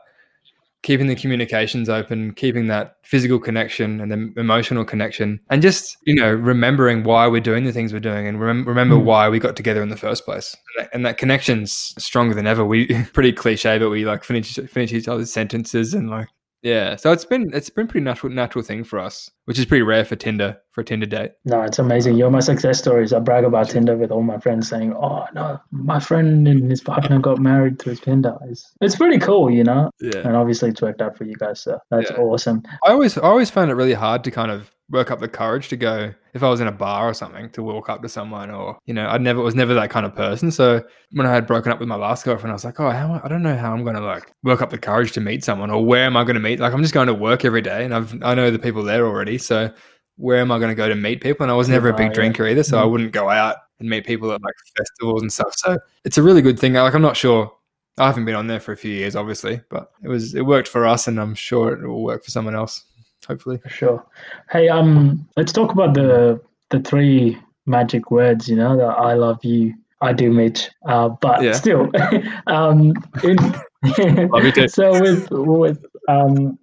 [0.81, 6.15] keeping the communications open, keeping that physical connection and the emotional connection, and just you
[6.15, 9.03] know remembering why we're doing the things we're doing, and remem- remember Mm.
[9.03, 10.55] why we got together in the first place.
[10.77, 12.63] And that, and that connection's stronger than ever.
[12.65, 16.27] We pretty cliche, but we like finish finish each other's sentences and like
[16.61, 16.95] yeah.
[16.95, 20.03] So it's been it's been pretty natural natural thing for us, which is pretty rare
[20.05, 21.31] for Tinder for a Tinder date.
[21.45, 22.17] No, it's amazing.
[22.17, 23.13] You're my success stories.
[23.13, 26.81] I brag about Tinder with all my friends saying, "Oh no, my friend and his
[26.81, 29.89] partner got married through Tinder." It's, it's pretty cool, you know.
[30.01, 30.19] Yeah.
[30.27, 32.17] And obviously, it's worked out for you guys, so that's Yeah.
[32.17, 32.63] awesome.
[32.85, 35.69] I always I always found it really hard to kind of work up the courage
[35.69, 38.49] to go if I was in a bar or something to walk up to someone
[38.49, 40.51] or you know I never was never that kind of person.
[40.51, 43.21] So when I had broken up with my last girlfriend, I was like, oh, how,
[43.23, 45.69] I don't know how I'm going to like work up the courage to meet someone
[45.69, 46.59] or where am I going to meet?
[46.59, 49.05] Like I'm just going to work every day and I've I know the people there
[49.05, 49.71] already, so
[50.17, 51.43] where am I going to go to meet people?
[51.43, 52.13] And I was never a big yeah.
[52.13, 52.91] drinker either, so I Mm.
[52.91, 55.53] wouldn't go out and meet people at like festivals and stuff.
[55.55, 56.73] So it's a really good thing.
[56.73, 57.51] Like I'm not sure.
[57.97, 60.67] I haven't been on there for a few years, obviously, but it was it worked
[60.69, 62.83] for us, and I'm sure it will work for someone else.
[63.27, 63.57] Hopefully.
[63.59, 64.05] For sure.
[64.51, 68.47] Hey, um, let's talk about the the three magic words.
[68.47, 70.69] You know, that I love you, I do, Mitch.
[70.87, 71.53] Uh, but Yeah.
[71.53, 71.89] still,
[72.47, 73.37] um, in,
[74.29, 74.67] Love you too.
[74.67, 76.57] so with with um,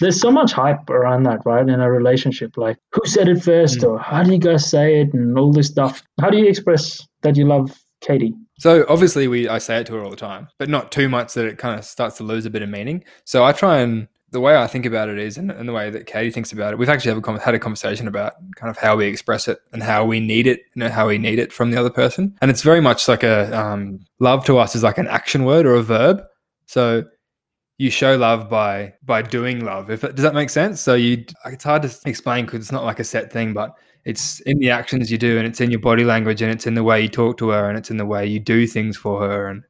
[0.00, 1.66] there's so much hype around that, right?
[1.68, 3.88] In a relationship, like who said it first, Mm.
[3.90, 6.02] or how do you guys say it, and all this stuff.
[6.20, 8.34] How do you express that you love Katie?
[8.58, 11.34] So obviously, we I say it to her all the time, but not too much
[11.34, 13.02] that it kind of starts to lose a bit of meaning.
[13.24, 15.90] So I try and the way I think about it is, and, and the way
[15.90, 18.96] that Katie thinks about it, we've actually a, had a conversation about kind of how
[18.96, 21.70] we express it and how we need it, you know, how we need it from
[21.70, 22.36] the other person.
[22.40, 25.66] And it's very much like a um, love to us is like an action word
[25.66, 26.22] or a verb.
[26.66, 27.04] So
[27.78, 29.90] you show love by by doing love.
[29.90, 30.80] If does that make sense?
[30.80, 34.40] So you, it's hard to explain because it's not like a set thing, but it's
[34.40, 36.82] in the actions you do, and it's in your body language, and it's in the
[36.82, 39.46] way you talk to her, and it's in the way you do things for her,
[39.46, 39.62] and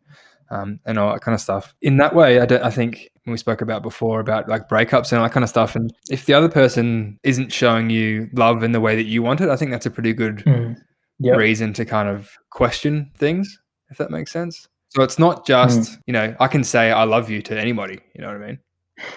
[0.53, 1.75] um, and all that kind of stuff.
[1.83, 5.11] In that way, I, don't, I think when we spoke about before about like breakups
[5.11, 8.63] and all that kind of stuff, and if the other person isn't showing you love
[8.63, 10.77] in the way that you want it, I think that's a pretty good Mm.
[11.21, 11.37] Yep.
[11.37, 13.61] reason to kind of question things,
[13.91, 14.67] if that makes sense.
[14.89, 18.21] So it's not just, you know, I can say I love you to anybody, you
[18.23, 18.59] know what I mean?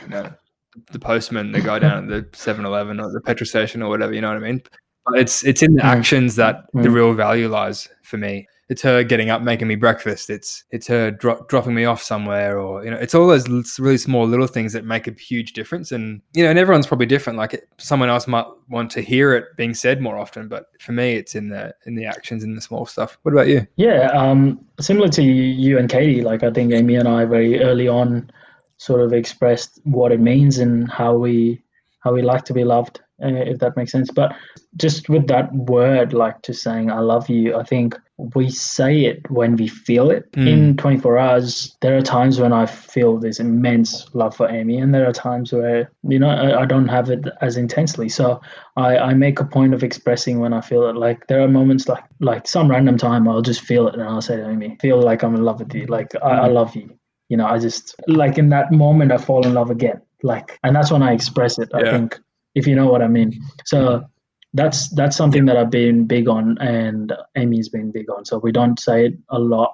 [0.04, 0.34] You know,
[0.92, 4.22] the postman, the guy down at the 7-Eleven or the petrol station or whatever, you
[4.22, 4.62] know what I mean?
[5.06, 5.86] But it's it's in the Mm.
[5.98, 6.94] actions that the Mm.
[6.94, 8.48] real value lies for me.
[8.68, 10.30] It's her getting up, making me breakfast.
[10.30, 13.48] It's it's her dro- dropping me off somewhere, or you know, it's all those
[13.80, 15.92] really small little things that make a huge difference.
[15.92, 17.38] And you know, and everyone's probably different.
[17.38, 20.94] Like it, someone else might want to hear it being said more often, but for
[20.94, 23.20] me, it's in the in the actions, in the small stuff.
[23.22, 23.68] What about you?
[23.76, 27.88] Yeah, um, similar to you and Katie, like I think Amy and I very early
[27.88, 28.32] on
[28.78, 31.62] sort of expressed what it means and how we
[32.00, 34.12] how we like to be loved, uh, if that makes sense.
[34.12, 34.36] But
[34.78, 39.30] just with that word, like just saying "I love you," I think we say it
[39.30, 40.32] when we feel it.
[40.34, 40.48] Mm.
[40.48, 44.94] In 24 hours, there are times when I feel this immense love for Amy, and
[44.94, 48.08] there are times where you know I, I don't have it as intensely.
[48.08, 48.40] So
[48.78, 50.96] I, I make a point of expressing when I feel it.
[50.96, 54.22] Like there are moments like like some random time I'll just feel it and I'll
[54.22, 55.86] say to Amy, feel like I'm in love with you.
[55.88, 56.98] Like I, I love you.
[57.28, 60.02] You know, I just like in that moment I fall in love again.
[60.24, 61.92] Like and that's when I express it, I Yeah.
[61.92, 62.20] think,
[62.56, 63.34] if you know what I mean.
[63.66, 64.06] So
[64.56, 68.26] that's that's something that I've been big on and Amy's been big on.
[68.26, 69.72] So we don't say it a lot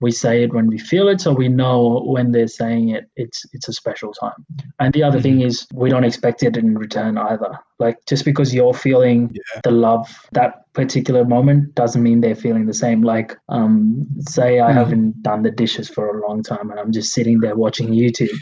[0.00, 3.44] we say it when we feel it so we know when they're saying it it's
[3.52, 4.44] it's a special time
[4.78, 5.22] and the other mm-hmm.
[5.22, 9.60] thing is we don't expect it in return either like just because you're feeling yeah.
[9.64, 14.68] the love that particular moment doesn't mean they're feeling the same like um say i
[14.68, 14.78] mm-hmm.
[14.78, 18.38] haven't done the dishes for a long time and i'm just sitting there watching youtube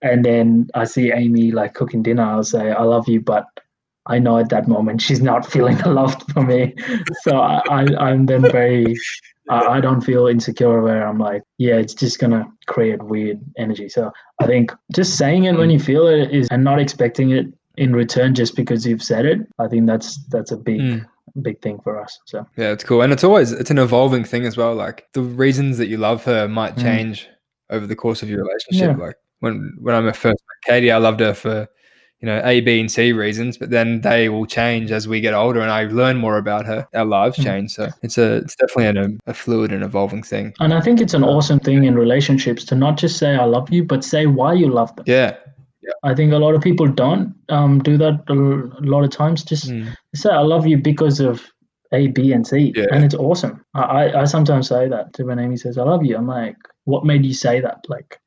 [0.00, 3.46] and then i see amy like cooking dinner i'll say i love you but
[4.06, 6.74] I know at that moment she's not feeling the love for me.
[7.22, 8.96] So I, am then very
[9.48, 13.88] I, I don't feel insecure where I'm like, yeah, it's just gonna create weird energy.
[13.88, 14.10] So
[14.40, 17.94] I think just saying it when you feel it is and not expecting it in
[17.94, 19.40] return just because you've said it.
[19.58, 21.06] I think that's that's a big mm.
[21.42, 22.18] big thing for us.
[22.26, 24.74] So yeah, it's cool, and it's always it's an evolving thing as well.
[24.74, 26.82] Like the reasons that you love her might mm.
[26.82, 27.76] change mm.
[27.76, 28.96] over the course of your relationship.
[28.98, 29.06] Yeah.
[29.06, 31.68] Like when when I first met Katie, I loved her for
[32.22, 35.34] you know A, B, and C reasons, but then they will change as we get
[35.34, 36.86] older, and I learn more about her.
[36.94, 37.44] Our lives mm.
[37.44, 40.54] change, so it's a it's definitely a, a fluid and evolving thing.
[40.60, 43.72] And I think it's an awesome thing in relationships to not just say I love
[43.72, 45.04] you, but say why you love them.
[45.08, 45.36] Yeah,
[45.82, 45.90] yeah.
[46.04, 48.34] I think a lot of people don't um, do that a
[48.86, 49.42] lot of times.
[49.42, 49.92] Just mm.
[50.14, 51.42] say I love you because of
[51.92, 52.86] A, B, and C, yeah.
[52.92, 53.64] and it's awesome.
[53.74, 56.16] I, I sometimes say that to when Amy says I love you.
[56.16, 57.84] I'm like, what made you say that?
[57.88, 58.20] Like,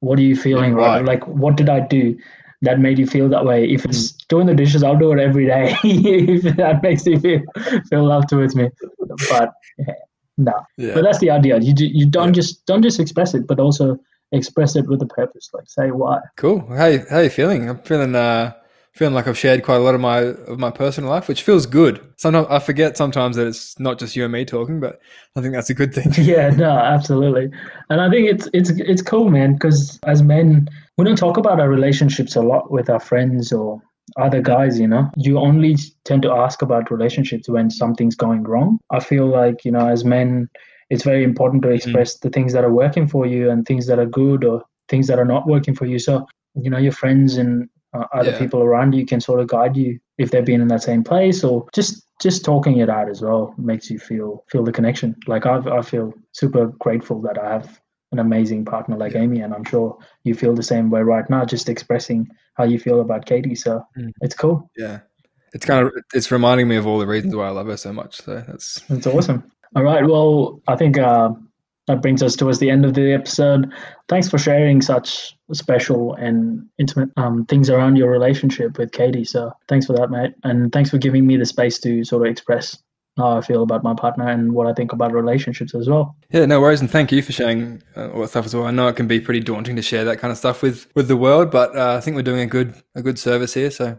[0.00, 0.96] what are you feeling yeah, right?
[0.96, 1.04] right?
[1.04, 2.16] Like, what did I do?
[2.62, 3.68] That made you feel that way.
[3.68, 4.28] If it's mm.
[4.28, 7.42] doing the dishes, I'll do it every day if that makes you feel
[7.88, 8.70] feel love towards me.
[9.28, 9.94] But yeah,
[10.38, 10.94] no, yeah.
[10.94, 11.58] but that's the idea.
[11.58, 12.32] You you don't yeah.
[12.32, 13.98] just don't just express it, but also
[14.30, 15.50] express it with a purpose.
[15.52, 16.20] Like say why.
[16.36, 16.60] Cool.
[16.68, 17.68] How how you feeling?
[17.68, 18.52] I'm feeling uh
[18.92, 21.66] feeling like I've shared quite a lot of my of my personal life, which feels
[21.66, 22.00] good.
[22.16, 25.00] Sometimes I forget sometimes that it's not just you and me talking, but
[25.36, 26.12] I think that's a good thing.
[26.24, 27.50] yeah, no, absolutely.
[27.90, 31.60] And I think it's it's it's cool, man, because as men, we don't talk about
[31.60, 33.80] our relationships a lot with our friends or
[34.18, 35.08] other guys, you know.
[35.16, 38.78] You only tend to ask about relationships when something's going wrong.
[38.90, 40.48] I feel like, you know, as men,
[40.90, 41.76] it's very important to mm-hmm.
[41.76, 42.28] express mm-hmm.
[42.28, 45.18] the things that are working for you and things that are good or things that
[45.18, 45.98] are not working for you.
[45.98, 48.38] So, you know, your friends and uh, other yeah.
[48.38, 51.44] people around you can sort of guide you if they've been in that same place
[51.44, 55.46] or just just talking it out as well makes you feel feel the connection like
[55.46, 57.80] i i feel super grateful that i have
[58.12, 59.20] an amazing partner like yeah.
[59.20, 62.78] amy and i'm sure you feel the same way right now just expressing how you
[62.78, 64.10] feel about katie so mm.
[64.20, 65.00] it's cool yeah
[65.52, 67.92] it's kind of it's reminding me of all the reasons why i love her so
[67.92, 69.42] much so that's that's awesome
[69.74, 71.30] all right well i think uh
[71.86, 73.72] that brings us towards the end of the episode.
[74.08, 79.24] Thanks for sharing such special and intimate um, things around your relationship with Katie.
[79.24, 80.34] So thanks for that, mate.
[80.44, 82.80] And thanks for giving me the space to sort of express
[83.18, 86.16] how I feel about my partner and what I think about relationships as well.
[86.30, 88.64] Yeah, no worries, and thank you for sharing uh, all that stuff as well.
[88.64, 91.08] I know it can be pretty daunting to share that kind of stuff with with
[91.08, 93.98] the world, but uh, I think we're doing a good a good service here, so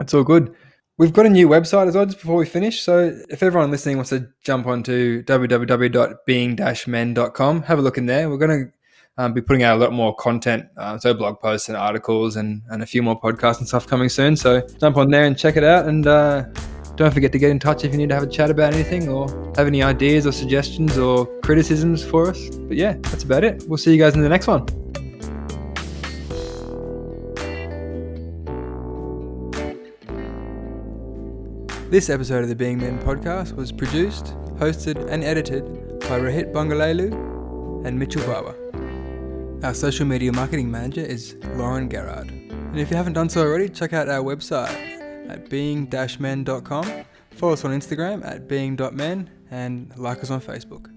[0.00, 0.54] it's all good.
[1.00, 2.82] We've got a new website as well, just before we finish.
[2.82, 8.28] So if everyone listening wants to jump onto www.being-men.com, have a look in there.
[8.28, 8.72] We're going to
[9.16, 12.60] um, be putting out a lot more content, uh, so blog posts and articles and,
[12.68, 14.36] and a few more podcasts and stuff coming soon.
[14.36, 15.86] So jump on there and check it out.
[15.86, 16.42] And uh,
[16.96, 19.08] don't forget to get in touch if you need to have a chat about anything
[19.08, 22.50] or have any ideas or suggestions or criticisms for us.
[22.50, 23.64] But yeah, that's about it.
[23.66, 24.66] We'll see you guys in the next one.
[31.90, 34.26] This episode of the Being Men podcast was produced,
[34.60, 35.64] hosted, and edited
[35.98, 38.54] by Rohit Bangalelu and Mitchell Barber.
[39.64, 42.28] Our social media marketing manager is Lauren Gerard.
[42.28, 44.70] And if you haven't done so already, check out our website
[45.28, 50.92] at being-men.com, follow us on Instagram at being.men, and like us on Facebook.